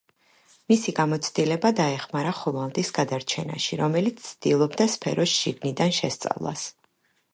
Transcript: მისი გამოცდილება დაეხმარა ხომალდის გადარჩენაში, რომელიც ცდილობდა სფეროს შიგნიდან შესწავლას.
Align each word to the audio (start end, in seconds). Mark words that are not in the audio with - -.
მისი 0.71 0.93
გამოცდილება 0.99 1.71
დაეხმარა 1.79 2.31
ხომალდის 2.39 2.91
გადარჩენაში, 2.99 3.79
რომელიც 3.83 4.25
ცდილობდა 4.31 4.89
სფეროს 4.95 5.37
შიგნიდან 5.43 5.95
შესწავლას. 5.99 6.65